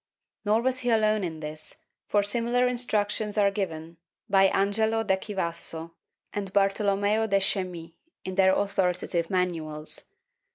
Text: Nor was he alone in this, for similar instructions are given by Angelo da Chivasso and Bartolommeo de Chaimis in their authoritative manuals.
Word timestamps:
Nor 0.45 0.63
was 0.63 0.79
he 0.79 0.89
alone 0.89 1.23
in 1.23 1.41
this, 1.41 1.83
for 2.07 2.23
similar 2.23 2.65
instructions 2.65 3.37
are 3.37 3.51
given 3.51 3.97
by 4.27 4.45
Angelo 4.45 5.03
da 5.03 5.15
Chivasso 5.15 5.91
and 6.33 6.51
Bartolommeo 6.51 7.29
de 7.29 7.39
Chaimis 7.39 7.91
in 8.25 8.33
their 8.33 8.55
authoritative 8.55 9.29
manuals. 9.29 10.07